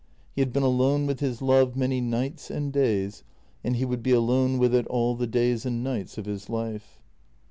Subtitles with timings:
[0.33, 3.21] He had been alone with his love many nights and days,
[3.63, 7.03] and he would be alone with it all the days and nights of his life.